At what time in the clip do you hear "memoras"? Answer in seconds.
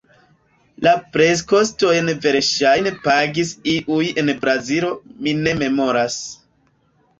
5.63-6.21